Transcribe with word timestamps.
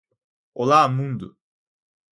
Olá, 0.55 0.87
mundo. 0.89 1.37